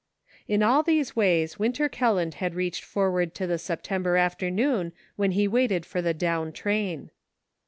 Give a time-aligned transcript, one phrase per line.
[0.47, 5.47] In all these ways Winter Kelland had reached forward to the September afternoon when he
[5.47, 7.11] waited for the down train.